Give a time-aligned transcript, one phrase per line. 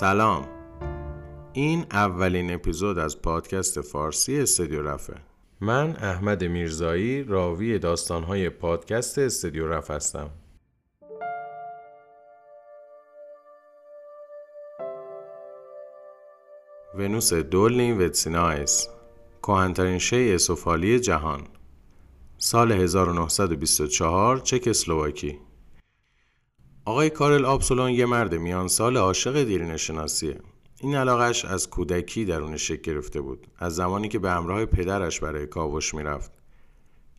[0.00, 0.48] سلام.
[1.52, 5.14] این اولین اپیزود از پادکست فارسی استدیو رفه.
[5.60, 10.30] من احمد میرزایی راوی داستانهای پادکست استدیو رف هستم.
[16.94, 18.88] ونوس دولنی وتسینایس
[19.42, 21.40] کهنترین شیء سفالی جهان
[22.38, 25.45] سال 1924 چکسلواکی
[26.88, 30.40] آقای کارل آبسولون یه مرد میان سال عاشق دیرینه شناسیه
[30.80, 35.46] این علاقش از کودکی درونش شکل گرفته بود از زمانی که به همراه پدرش برای
[35.46, 36.32] کاوش می‌رفت.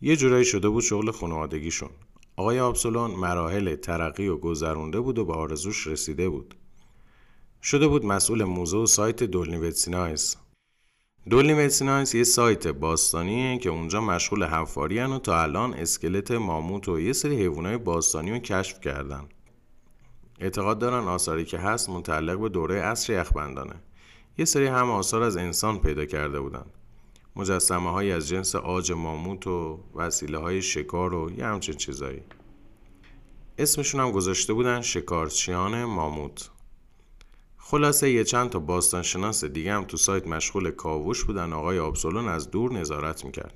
[0.00, 1.88] یه جورایی شده بود شغل خانوادگیشون.
[2.36, 6.54] آقای آبسولون مراحل ترقی و گذرونده بود و به آرزوش رسیده بود.
[7.62, 10.36] شده بود مسئول موزه و سایت دولنی وتسینایس
[11.30, 17.00] دولنی وتسینایس یه سایت باستانیه که اونجا مشغول حفاری و تا الان اسکلت ماموت و
[17.00, 19.28] یه سری حیوانای باستانی رو کشف کردن.
[20.40, 23.74] اعتقاد دارن آثاری که هست متعلق به دوره عصر یخبندانه.
[24.38, 26.64] یه سری هم آثار از انسان پیدا کرده بودن.
[27.36, 32.22] مجسمه های از جنس آج ماموت و وسیله های شکار و یه همچین چیزایی.
[33.58, 36.50] اسمشون هم گذاشته بودن شکارچیان ماموت.
[37.56, 41.52] خلاصه یه چند تا باستانشناس دیگه هم تو سایت مشغول کاوش بودن.
[41.52, 43.54] آقای آبسولون از دور نظارت می‌کرد.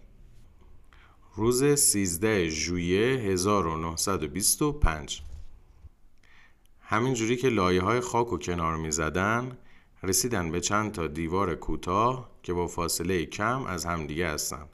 [1.36, 5.22] روز 13 ژوئیه 1925
[6.94, 9.58] همینجوری که لایه های خاک و کنار می زدن
[10.02, 14.68] رسیدن به چند تا دیوار کوتاه که با فاصله کم از همدیگه هستن.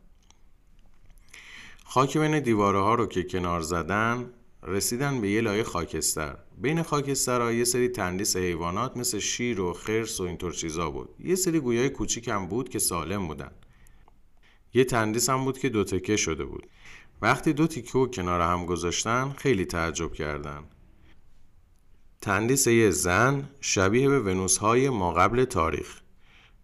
[1.85, 4.31] خاک بین دیواره ها رو که کنار زدن
[4.63, 6.37] رسیدن به یه لایه خاکستر.
[6.59, 11.09] بین خاکستر یه سری تندیس حیوانات مثل شیر و خرس و اینطور چیزا بود.
[11.19, 13.51] یه سری گویای کوچیک هم بود که سالم بودن.
[14.75, 16.67] یه تندیس هم بود که دو تکه شده بود.
[17.23, 20.65] وقتی دو تیکه کنار هم گذاشتن خیلی تعجب کردن.
[22.21, 26.01] تندیس یه زن شبیه به ونوس های ما قبل تاریخ.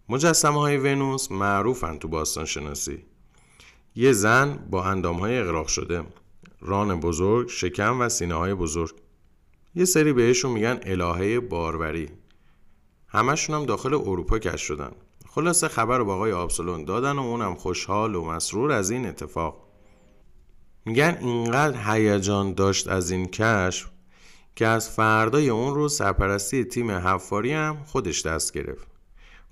[0.09, 3.05] مجسمه های ونوس معروفن تو باستان شناسی
[3.95, 6.03] یه زن با اندام های اقراق شده.
[6.61, 8.95] ران بزرگ شکم و سینه های بزرگ.
[9.75, 12.09] یه سری بهشون میگن الهه باروری.
[13.07, 14.91] همشون هم داخل اروپا کش شدن.
[15.29, 19.67] خلاصه خبر رو با آقای آبسلون دادن و اونم خوشحال و مسرور از این اتفاق.
[20.85, 23.89] میگن اینقدر هیجان داشت از این کشف
[24.57, 28.87] که از فردای اون رو سرپرستی تیم حفاری هم خودش دست گرفت.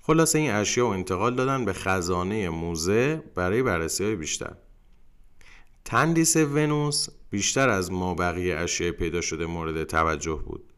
[0.00, 4.56] خلاصه این اشیا و انتقال دادن به خزانه موزه برای بررسی های بیشتر
[5.84, 10.72] تندیس ونوس بیشتر از ما بقیه اشیاء پیدا شده مورد توجه بود.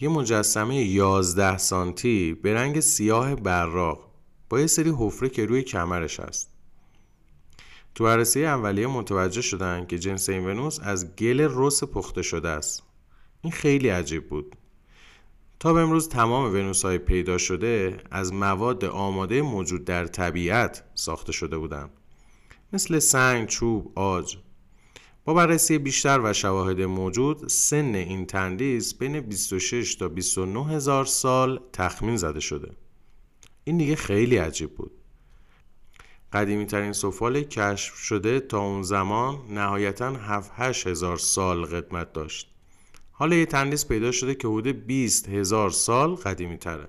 [0.00, 4.10] یه مجسمه 11 سانتی به رنگ سیاه براق
[4.48, 6.50] با یه سری حفره که روی کمرش هست.
[7.94, 12.89] تو بررسی اولیه متوجه شدن که جنس این ونوس از گل رس پخته شده است.
[13.42, 14.56] این خیلی عجیب بود.
[15.60, 21.32] تا به امروز تمام ونوس های پیدا شده از مواد آماده موجود در طبیعت ساخته
[21.32, 21.90] شده بودند
[22.72, 24.36] مثل سنگ، چوب، آج.
[25.24, 31.60] با بررسی بیشتر و شواهد موجود سن این تندیس بین 26 تا 29 هزار سال
[31.72, 32.72] تخمین زده شده.
[33.64, 34.92] این دیگه خیلی عجیب بود.
[36.32, 42.54] قدیمی ترین سفال کشف شده تا اون زمان نهایتا 7 هزار سال قدمت داشت.
[43.20, 46.88] حالا یه تندیس پیدا شده که حدود 20 هزار سال قدیمی تره.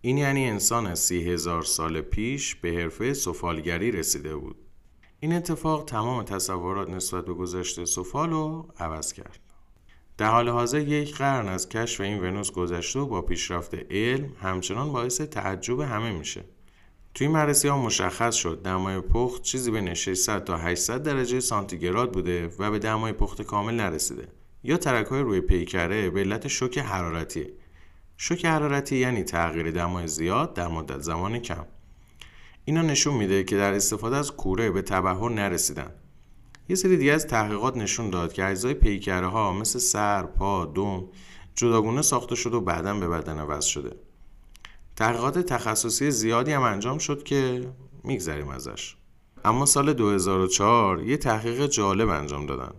[0.00, 4.56] این یعنی انسان از سی هزار سال پیش به حرفه سفالگری رسیده بود.
[5.20, 9.38] این اتفاق تمام تصورات نسبت به گذشته سفال رو عوض کرد.
[10.18, 14.92] در حال حاضر یک قرن از کشف این ونوس گذشته و با پیشرفت علم همچنان
[14.92, 16.44] باعث تعجب همه میشه.
[17.14, 22.50] توی مرسی ها مشخص شد دمای پخت چیزی بین 600 تا 800 درجه سانتیگراد بوده
[22.58, 24.28] و به دمای پخت کامل نرسیده.
[24.64, 27.46] یا ترک های روی پیکره به علت شوک حرارتی.
[28.16, 31.66] شوک حرارتی یعنی تغییر دمای زیاد در مدت زمان کم.
[32.64, 35.90] اینا نشون میده که در استفاده از کوره به تبهر نرسیدن.
[36.68, 41.04] یه سری دیگه از تحقیقات نشون داد که اجزای پیکره ها مثل سر، پا، دم
[41.54, 43.96] جداگونه ساخته شده و بعدا به بدن وصل شده.
[44.96, 47.68] تحقیقات تخصصی زیادی هم انجام شد که
[48.04, 48.96] میگذریم ازش.
[49.44, 52.72] اما سال 2004 یه تحقیق جالب انجام دادن.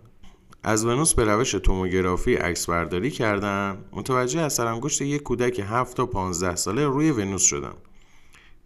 [0.68, 6.06] از ونوس به روش توموگرافی عکس برداری کردن متوجه از سرانگشت یک کودک 7 تا
[6.06, 7.72] 15 ساله روی ونوس شدن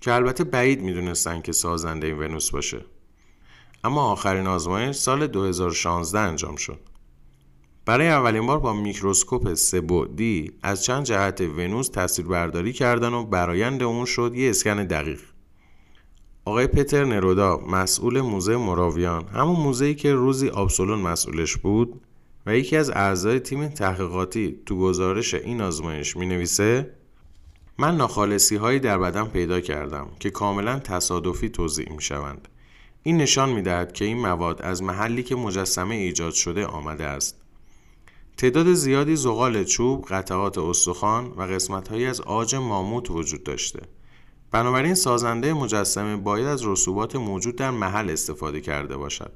[0.00, 2.84] که البته بعید می‌دونستن که سازنده این ونوس باشه.
[3.84, 6.80] اما آخرین آزمایش سال 2016 انجام شد.
[7.86, 13.82] برای اولین بار با میکروسکوپ سه‌بعدی از چند جهت ونوس تصویر برداری کردن و برایند
[13.82, 15.20] اون شد یه اسکن دقیق.
[16.44, 22.00] آقای پتر نرودا مسئول موزه مراویان همون موزه‌ای که روزی آبسولون مسئولش بود
[22.46, 26.90] و یکی از اعضای تیم تحقیقاتی تو گزارش این آزمایش می نویسه
[27.78, 32.48] من ناخالصی هایی در بدن پیدا کردم که کاملا تصادفی توضیح می شوند.
[33.02, 37.36] این نشان می دهد که این مواد از محلی که مجسمه ایجاد شده آمده است.
[38.36, 43.80] تعداد زیادی زغال چوب، قطعات استخوان و قسمتهایی از آج ماموت وجود داشته.
[44.50, 49.32] بنابراین سازنده مجسمه باید از رسوبات موجود در محل استفاده کرده باشد.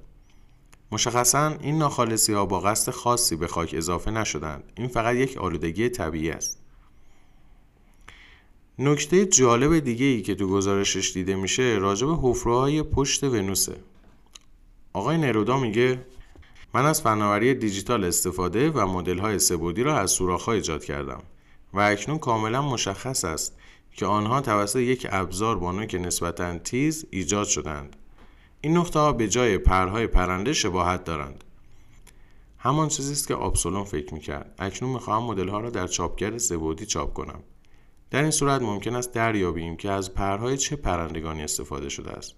[0.93, 4.73] مشخصا این ناخالصی ها با قصد خاصی به خاک اضافه نشدند.
[4.77, 6.59] این فقط یک آلودگی طبیعی است.
[8.79, 13.77] نکته جالب دیگه ای که تو گزارشش دیده میشه راجع به حفره پشت ونوسه.
[14.93, 16.01] آقای نرودا میگه
[16.75, 21.23] من از فناوری دیجیتال استفاده و مدل های سبودی را از سوراخ ایجاد کردم
[21.75, 23.57] و اکنون کاملا مشخص است
[23.97, 27.97] که آنها توسط یک ابزار با نوک نسبتا تیز ایجاد شدند.
[28.61, 31.45] این نقطه ها به جای پرهای پرنده شباهت دارند.
[32.59, 34.55] همان چیزی است که آبسولون فکر می‌کرد.
[34.59, 37.43] اکنون می‌خواهم مدل ها را در چاپگر سبودی چاپ کنم.
[38.11, 42.35] در این صورت ممکن است دریابیم که از پرهای چه پرندگانی استفاده شده است.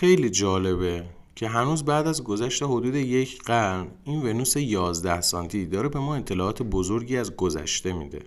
[0.00, 1.04] خیلی جالبه
[1.34, 6.14] که هنوز بعد از گذشت حدود یک قرن این ونوس 11 سانتی داره به ما
[6.14, 8.22] اطلاعات بزرگی از گذشته میده.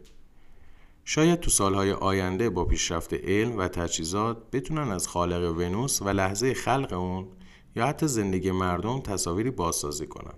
[1.10, 6.54] شاید تو سالهای آینده با پیشرفت علم و تجهیزات بتونن از خالق ونوس و لحظه
[6.54, 7.28] خلق اون
[7.76, 10.34] یا حتی زندگی مردم تصاویری بازسازی کنن.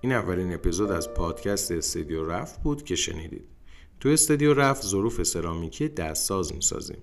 [0.00, 3.44] این اولین اپیزود از پادکست استدیو رفت بود که شنیدید.
[4.00, 7.02] تو استدیو رفت ظروف سرامیکی دستساز می‌سازیم.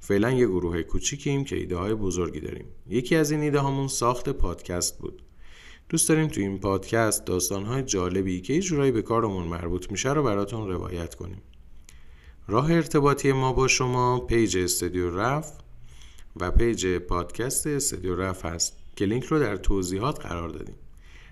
[0.00, 2.66] فعلا یه گروه کوچیکیم که ایده های بزرگی داریم.
[2.86, 5.22] یکی از این ایده هامون ساخت پادکست بود.
[5.88, 10.22] دوست داریم تو این پادکست داستانهای جالبی که یه جورایی به کارمون مربوط میشه رو
[10.22, 11.42] براتون روایت کنیم.
[12.46, 15.52] راه ارتباطی ما با شما پیج استدیو رف
[16.36, 20.74] و پیج پادکست استدیو رف هست که لینک رو در توضیحات قرار دادیم.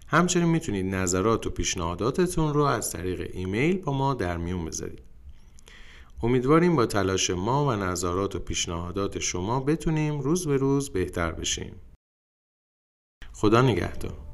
[0.06, 5.02] همچنین می‌تونید نظرات و پیشنهاداتتون رو از طریق ایمیل با ما در میون بذارید.
[6.22, 11.74] امیدواریم با تلاش ما و نظرات و پیشنهادات شما بتونیم روز به روز بهتر بشیم.
[13.32, 14.25] خدا نگهدار.